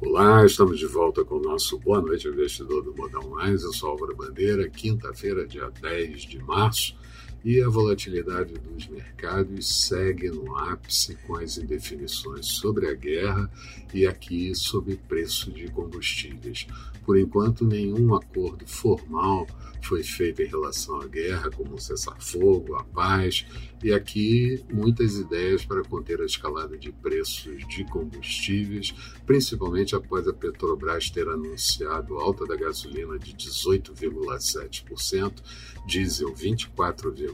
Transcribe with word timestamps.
Olá, 0.00 0.44
estamos 0.44 0.78
de 0.78 0.86
volta 0.86 1.24
com 1.24 1.36
o 1.36 1.42
nosso 1.42 1.78
Boa 1.78 2.00
Noite 2.00 2.26
Investidor 2.26 2.82
do 2.82 2.94
Modal 2.94 3.28
Mais. 3.30 3.62
Eu 3.62 3.72
sou 3.72 3.90
Álvaro 3.90 4.14
Bandeira, 4.14 4.68
quinta-feira, 4.68 5.46
dia 5.46 5.70
10 5.80 6.22
de 6.22 6.38
março, 6.42 6.96
e 7.44 7.62
a 7.62 7.68
volatilidade 7.68 8.54
dos 8.54 8.88
mercados 8.88 9.86
segue 9.86 10.30
no 10.30 10.56
ápice 10.56 11.14
com 11.26 11.36
as 11.36 11.58
indefinições 11.58 12.46
sobre 12.46 12.88
a 12.88 12.94
guerra 12.94 13.50
e 13.92 14.06
aqui 14.06 14.54
sobre 14.54 14.96
preço 14.96 15.52
de 15.52 15.70
combustíveis. 15.70 16.66
Por 17.04 17.18
enquanto, 17.18 17.66
nenhum 17.66 18.14
acordo 18.14 18.66
formal 18.66 19.46
foi 19.82 20.02
feito 20.02 20.40
em 20.40 20.46
relação 20.46 20.98
à 21.00 21.06
guerra, 21.06 21.50
como 21.50 21.78
cessar-fogo, 21.78 22.74
a 22.74 22.84
paz, 22.84 23.44
e 23.82 23.92
aqui 23.92 24.64
muitas 24.72 25.16
ideias 25.16 25.62
para 25.64 25.84
conter 25.84 26.22
a 26.22 26.24
escalada 26.24 26.78
de 26.78 26.90
preços 26.90 27.68
de 27.68 27.84
combustíveis, 27.84 28.94
principalmente 29.26 29.94
após 29.94 30.26
a 30.26 30.32
Petrobras 30.32 31.10
ter 31.10 31.28
anunciado 31.28 32.18
alta 32.18 32.46
da 32.46 32.56
gasolina 32.56 33.18
de 33.18 33.34
18,7%, 33.34 35.42
diesel 35.86 36.34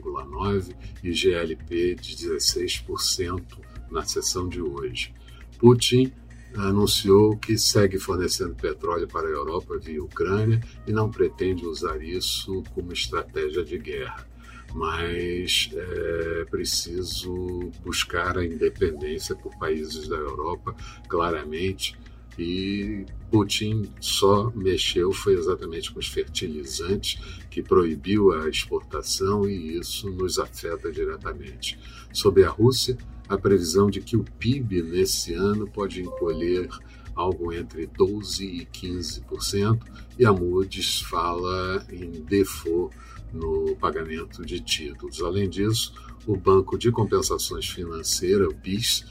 24,9% 0.00 0.74
e 1.02 1.12
GLP 1.12 1.94
de 1.94 2.16
16% 2.16 3.42
na 3.90 4.04
sessão 4.04 4.48
de 4.48 4.60
hoje. 4.60 5.12
Putin 5.58 6.12
anunciou 6.56 7.36
que 7.36 7.56
segue 7.56 7.98
fornecendo 7.98 8.54
petróleo 8.54 9.06
para 9.06 9.28
a 9.28 9.30
Europa 9.30 9.78
via 9.78 10.02
Ucrânia 10.02 10.60
e 10.86 10.92
não 10.92 11.10
pretende 11.10 11.66
usar 11.66 12.02
isso 12.02 12.62
como 12.74 12.92
estratégia 12.92 13.64
de 13.64 13.78
guerra. 13.78 14.26
Mas 14.72 15.70
é 15.72 16.44
preciso 16.44 17.70
buscar 17.82 18.38
a 18.38 18.44
independência 18.44 19.34
por 19.34 19.56
países 19.58 20.08
da 20.08 20.16
Europa, 20.16 20.74
claramente, 21.08 21.98
e 22.40 23.04
Putin 23.30 23.92
só 24.00 24.50
mexeu 24.54 25.12
foi 25.12 25.34
exatamente 25.34 25.92
com 25.92 26.00
os 26.00 26.08
fertilizantes, 26.08 27.20
que 27.50 27.62
proibiu 27.62 28.32
a 28.32 28.48
exportação 28.48 29.46
e 29.46 29.76
isso 29.76 30.08
nos 30.08 30.38
afeta 30.38 30.90
diretamente. 30.90 31.78
Sobre 32.14 32.44
a 32.44 32.48
Rússia, 32.48 32.96
a 33.28 33.36
previsão 33.36 33.90
de 33.90 34.00
que 34.00 34.16
o 34.16 34.24
PIB 34.24 34.82
nesse 34.82 35.34
ano 35.34 35.68
pode 35.68 36.00
encolher 36.00 36.66
algo 37.14 37.52
entre 37.52 37.86
12% 37.86 38.40
e 38.40 38.66
15%, 38.66 39.78
e 40.18 40.24
a 40.24 40.32
Moody's 40.32 41.02
fala 41.02 41.84
em 41.92 42.22
default 42.22 42.96
no 43.34 43.76
pagamento 43.76 44.46
de 44.46 44.60
títulos. 44.60 45.20
Além 45.20 45.46
disso, 45.46 45.92
o 46.26 46.36
Banco 46.36 46.78
de 46.78 46.90
Compensações 46.90 47.68
Financeiras, 47.68 48.48
o 48.48 48.54
BIS, 48.54 49.04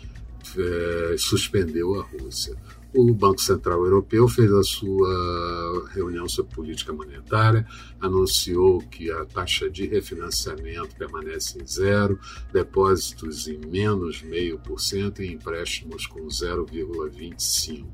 é, 0.58 1.16
suspendeu 1.18 2.00
a 2.00 2.04
Rússia. 2.04 2.58
O 2.92 3.14
Banco 3.14 3.40
Central 3.40 3.84
Europeu 3.86 4.28
fez 4.28 4.52
a 4.52 4.64
sua 4.64 5.90
reunião 5.94 6.28
sobre 6.28 6.56
política 6.56 6.92
monetária, 6.92 7.68
anunciou 8.02 8.80
que 8.80 9.12
a 9.12 9.26
taxa 9.26 9.70
de 9.70 9.86
refinanciamento 9.86 10.96
permanece 10.96 11.62
em 11.62 11.68
zero, 11.68 12.20
depósitos 12.52 13.48
em 13.48 13.60
menos 13.60 14.24
0,5% 14.24 15.20
e 15.20 15.32
empréstimos 15.32 16.08
com 16.08 16.26
0,25%. 16.26 17.86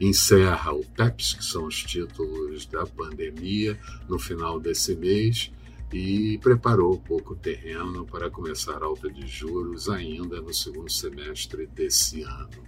Encerra 0.00 0.72
o 0.72 0.84
PEPS, 0.84 1.34
que 1.34 1.44
são 1.44 1.66
os 1.66 1.82
títulos 1.82 2.64
da 2.66 2.86
pandemia, 2.86 3.78
no 4.08 4.18
final 4.18 4.58
desse 4.58 4.96
mês 4.96 5.52
e 5.92 6.38
preparou 6.38 6.98
pouco 6.98 7.36
terreno 7.36 8.04
para 8.04 8.28
começar 8.28 8.82
a 8.82 8.86
alta 8.86 9.08
de 9.08 9.26
juros 9.26 9.88
ainda 9.88 10.40
no 10.40 10.52
segundo 10.52 10.90
semestre 10.90 11.66
desse 11.66 12.22
ano. 12.22 12.64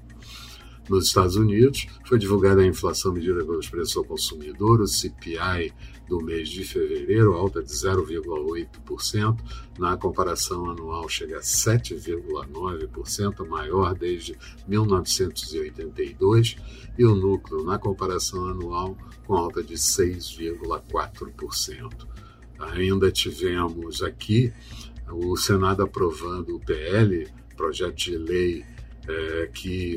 Nos 0.88 1.06
Estados 1.06 1.36
Unidos, 1.36 1.86
foi 2.04 2.19
divulgada 2.19 2.62
a 2.62 2.66
inflação 2.66 3.12
medida 3.12 3.44
pelos 3.44 3.69
preços 3.69 3.97
ao 3.97 4.04
consumidor, 4.04 4.80
o 4.80 4.86
CPI 4.86 5.72
do 6.08 6.22
mês 6.22 6.48
de 6.48 6.62
fevereiro, 6.64 7.32
alta 7.32 7.60
de 7.60 7.72
0,8%, 7.72 9.36
na 9.78 9.96
comparação 9.96 10.70
anual 10.70 11.08
chega 11.08 11.38
a 11.38 11.41
7,9%, 11.41 13.41
a 13.41 13.44
maior 13.48 13.92
desde 13.94 14.38
1982, 14.69 16.56
e 16.96 17.04
o 17.04 17.16
núcleo 17.16 17.64
na 17.64 17.78
comparação 17.78 18.48
anual 18.48 18.96
com 19.26 19.34
alta 19.34 19.60
de 19.62 19.75
6,4%. 19.75 22.06
Ainda 22.58 23.10
tivemos 23.10 24.02
aqui 24.02 24.50
o 25.10 25.36
Senado 25.36 25.82
aprovando 25.82 26.56
o 26.56 26.60
PL, 26.60 27.28
projeto 27.56 27.96
de 27.96 28.16
lei 28.16 28.64
é, 29.09 29.50
que 29.53 29.97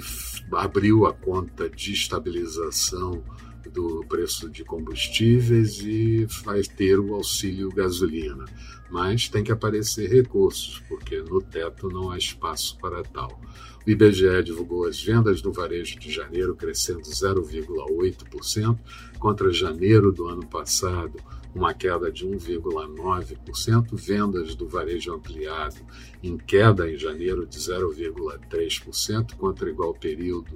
abriu 0.53 1.05
a 1.05 1.13
conta 1.13 1.69
de 1.69 1.93
estabilização 1.93 3.23
do 3.71 4.05
preço 4.07 4.49
de 4.49 4.63
combustíveis 4.63 5.79
e 5.81 6.25
vai 6.43 6.61
ter 6.61 6.99
o 6.99 7.13
auxílio 7.15 7.69
gasolina. 7.69 8.45
Mas 8.89 9.27
tem 9.27 9.43
que 9.43 9.51
aparecer 9.51 10.09
recursos, 10.09 10.81
porque 10.87 11.21
no 11.21 11.41
teto 11.41 11.89
não 11.89 12.09
há 12.09 12.17
espaço 12.17 12.77
para 12.79 13.03
tal. 13.03 13.39
O 13.85 13.89
IBGE 13.89 14.43
divulgou 14.43 14.85
as 14.85 15.01
vendas 15.01 15.41
do 15.41 15.51
varejo 15.51 15.99
de 15.99 16.11
janeiro 16.11 16.55
crescendo 16.55 17.01
0,8% 17.01 18.77
contra 19.17 19.51
janeiro 19.51 20.11
do 20.11 20.27
ano 20.27 20.45
passado, 20.45 21.19
uma 21.53 21.73
queda 21.73 22.11
de 22.11 22.25
1,9%, 22.27 23.87
vendas 23.93 24.55
do 24.55 24.67
varejo 24.67 25.13
ampliado 25.13 25.77
em 26.21 26.37
queda 26.37 26.89
em 26.89 26.97
janeiro 26.97 27.45
de 27.45 27.57
0,3%, 27.57 29.35
contra 29.35 29.69
igual 29.69 29.93
período 29.93 30.55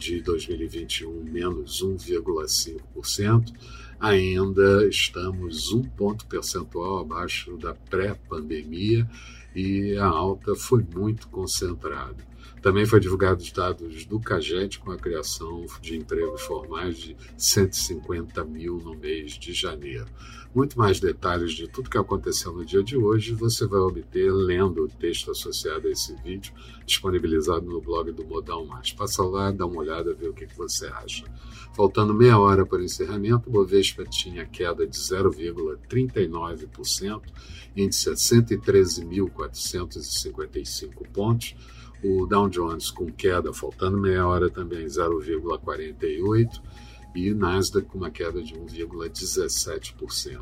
de 0.00 0.22
2021, 0.22 1.24
menos 1.24 1.84
1,5%. 1.84 3.52
Ainda 4.00 4.88
estamos 4.88 5.72
um 5.74 5.82
ponto 5.82 6.24
percentual 6.26 7.00
abaixo 7.00 7.58
da 7.58 7.74
pré-pandemia 7.74 9.06
e 9.54 9.94
a 9.98 10.06
alta 10.06 10.56
foi 10.56 10.82
muito 10.82 11.28
concentrada. 11.28 12.29
Também 12.62 12.84
foi 12.84 13.00
divulgado 13.00 13.42
os 13.42 13.50
dados 13.50 14.04
do 14.04 14.20
CAGED 14.20 14.80
com 14.80 14.90
a 14.90 14.98
criação 14.98 15.64
de 15.80 15.96
empregos 15.96 16.42
formais 16.42 16.98
de 16.98 17.16
150 17.36 18.44
mil 18.44 18.76
no 18.76 18.94
mês 18.94 19.32
de 19.32 19.54
janeiro. 19.54 20.06
Muito 20.52 20.76
mais 20.76 20.98
detalhes 20.98 21.52
de 21.52 21.68
tudo 21.68 21.88
que 21.88 21.96
aconteceu 21.96 22.52
no 22.52 22.64
dia 22.64 22.82
de 22.82 22.96
hoje 22.96 23.34
você 23.34 23.64
vai 23.66 23.78
obter 23.78 24.32
lendo 24.32 24.82
o 24.82 24.88
texto 24.88 25.30
associado 25.30 25.86
a 25.86 25.92
esse 25.92 26.12
vídeo, 26.24 26.52
disponibilizado 26.84 27.64
no 27.64 27.80
blog 27.80 28.10
do 28.10 28.26
Modal 28.26 28.66
Mais. 28.66 28.92
Passa 28.92 29.22
lá, 29.22 29.52
dá 29.52 29.64
uma 29.64 29.80
olhada, 29.80 30.12
vê 30.12 30.26
o 30.28 30.34
que, 30.34 30.48
você 30.56 30.88
acha. 30.88 31.24
Faltando 31.72 32.12
meia 32.12 32.36
hora 32.36 32.66
para 32.66 32.80
o 32.80 32.84
encerramento, 32.84 33.48
o 33.48 33.52
Bovespa 33.52 34.04
tinha 34.04 34.44
queda 34.44 34.84
de 34.84 34.98
0,39%, 34.98 37.22
índice 37.76 38.10
a 38.10 38.14
113.455 38.14 41.06
pontos 41.12 41.54
o 42.02 42.26
Dow 42.26 42.48
Jones 42.48 42.90
com 42.90 43.12
queda, 43.12 43.52
faltando 43.52 43.98
meia 43.98 44.26
hora 44.26 44.50
também, 44.50 44.86
0,48%, 44.86 46.60
e 47.14 47.34
Nasdaq 47.34 47.86
com 47.88 47.98
uma 47.98 48.10
queda 48.10 48.42
de 48.42 48.54
1,17%. 48.54 50.40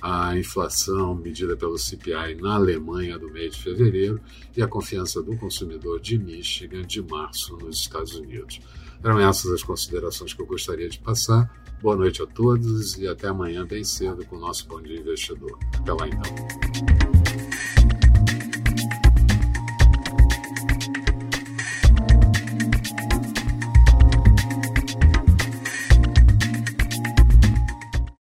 A 0.00 0.36
inflação 0.36 1.14
medida 1.14 1.56
pelo 1.56 1.78
CPI 1.78 2.34
na 2.34 2.56
Alemanha 2.56 3.18
do 3.18 3.30
mês 3.30 3.56
de 3.56 3.62
fevereiro 3.62 4.20
e 4.54 4.62
a 4.62 4.68
confiança 4.68 5.22
do 5.22 5.34
consumidor 5.36 6.00
de 6.00 6.18
Michigan 6.18 6.82
de 6.82 7.00
março 7.02 7.56
nos 7.56 7.80
Estados 7.80 8.14
Unidos. 8.14 8.60
Eram 9.06 9.20
essas 9.20 9.52
as 9.52 9.62
considerações 9.62 10.34
que 10.34 10.42
eu 10.42 10.46
gostaria 10.46 10.88
de 10.88 10.98
passar. 10.98 11.48
Boa 11.80 11.94
noite 11.94 12.20
a 12.20 12.26
todos 12.26 12.98
e 12.98 13.06
até 13.06 13.28
amanhã 13.28 13.64
bem 13.64 13.84
cedo 13.84 14.26
com 14.26 14.34
o 14.34 14.40
nosso 14.40 14.66
Bom 14.66 14.82
Dia 14.82 14.98
Investidor. 14.98 15.56
Até 15.78 15.92
lá 15.92 16.08
então. 16.08 17.05